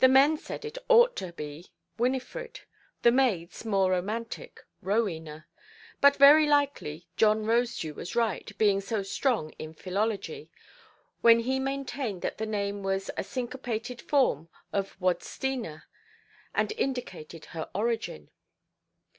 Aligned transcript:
The 0.00 0.06
men 0.08 0.36
said 0.36 0.66
it 0.66 0.76
ought 0.90 1.16
to 1.16 1.32
be 1.32 1.72
"Winifred"; 1.96 2.60
the 3.00 3.10
maids, 3.10 3.64
more 3.64 3.90
romantic, 3.92 4.60
"Rowena"; 4.82 5.46
but 5.98 6.16
very 6.16 6.46
likely 6.46 7.06
John 7.16 7.46
Rosedew 7.46 7.94
was 7.94 8.14
right, 8.14 8.52
being 8.58 8.82
so 8.82 9.02
strong 9.02 9.48
in 9.52 9.72
philology, 9.72 10.50
when 11.22 11.40
he 11.40 11.58
maintained 11.58 12.20
that 12.20 12.36
the 12.36 12.44
name 12.44 12.82
was 12.82 13.10
a 13.16 13.24
syncopated 13.24 14.02
form 14.02 14.50
of 14.74 14.94
"Wadstena", 15.00 15.84
and 16.54 16.70
indicated 16.72 17.46
her 17.56 17.70
origin. 17.74 18.28